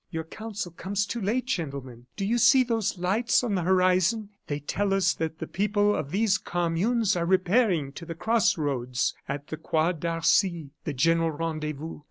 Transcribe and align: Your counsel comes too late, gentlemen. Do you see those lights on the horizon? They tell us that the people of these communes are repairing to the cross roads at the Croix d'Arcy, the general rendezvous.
Your 0.09 0.23
counsel 0.23 0.71
comes 0.71 1.05
too 1.05 1.21
late, 1.21 1.45
gentlemen. 1.45 2.07
Do 2.15 2.25
you 2.25 2.39
see 2.39 2.63
those 2.63 2.97
lights 2.97 3.43
on 3.43 3.53
the 3.53 3.61
horizon? 3.61 4.29
They 4.47 4.59
tell 4.59 4.95
us 4.95 5.13
that 5.13 5.37
the 5.37 5.45
people 5.45 5.93
of 5.93 6.09
these 6.09 6.39
communes 6.39 7.15
are 7.15 7.27
repairing 7.27 7.91
to 7.91 8.05
the 8.07 8.15
cross 8.15 8.57
roads 8.57 9.13
at 9.29 9.49
the 9.49 9.57
Croix 9.57 9.91
d'Arcy, 9.91 10.71
the 10.85 10.93
general 10.95 11.29
rendezvous. 11.29 11.99